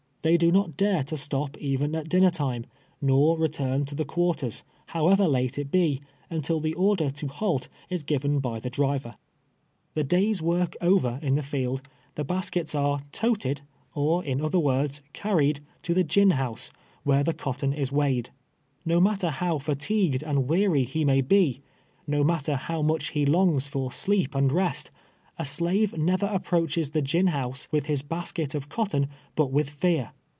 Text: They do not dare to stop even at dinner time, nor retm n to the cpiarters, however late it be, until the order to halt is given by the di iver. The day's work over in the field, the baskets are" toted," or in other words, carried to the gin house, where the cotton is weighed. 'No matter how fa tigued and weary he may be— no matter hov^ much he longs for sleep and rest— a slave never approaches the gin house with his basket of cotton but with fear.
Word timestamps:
They 0.23 0.37
do 0.37 0.51
not 0.51 0.77
dare 0.77 1.01
to 1.05 1.17
stop 1.17 1.57
even 1.57 1.95
at 1.95 2.07
dinner 2.07 2.29
time, 2.29 2.67
nor 3.01 3.39
retm 3.39 3.71
n 3.71 3.85
to 3.85 3.95
the 3.95 4.05
cpiarters, 4.05 4.61
however 4.85 5.27
late 5.27 5.57
it 5.57 5.71
be, 5.71 5.99
until 6.29 6.59
the 6.59 6.75
order 6.75 7.09
to 7.09 7.27
halt 7.27 7.67
is 7.89 8.03
given 8.03 8.37
by 8.37 8.59
the 8.59 8.69
di 8.69 8.83
iver. 8.85 9.15
The 9.95 10.03
day's 10.03 10.39
work 10.39 10.75
over 10.79 11.17
in 11.23 11.33
the 11.33 11.41
field, 11.41 11.81
the 12.13 12.23
baskets 12.23 12.75
are" 12.75 12.99
toted," 13.21 13.61
or 13.95 14.23
in 14.23 14.41
other 14.41 14.59
words, 14.59 15.01
carried 15.13 15.61
to 15.81 15.95
the 15.95 16.03
gin 16.03 16.29
house, 16.29 16.71
where 17.01 17.23
the 17.23 17.33
cotton 17.33 17.73
is 17.73 17.91
weighed. 17.91 18.29
'No 18.85 18.99
matter 19.01 19.31
how 19.31 19.57
fa 19.57 19.73
tigued 19.75 20.21
and 20.21 20.47
weary 20.47 20.83
he 20.83 21.03
may 21.03 21.21
be— 21.21 21.61
no 22.05 22.23
matter 22.23 22.53
hov^ 22.67 22.85
much 22.85 23.09
he 23.09 23.25
longs 23.25 23.67
for 23.67 23.91
sleep 23.91 24.35
and 24.35 24.51
rest— 24.51 24.91
a 25.41 25.45
slave 25.45 25.97
never 25.97 26.27
approaches 26.27 26.91
the 26.91 27.01
gin 27.01 27.27
house 27.27 27.67
with 27.71 27.87
his 27.87 28.03
basket 28.03 28.53
of 28.53 28.69
cotton 28.69 29.07
but 29.33 29.49
with 29.51 29.69
fear. 29.69 30.11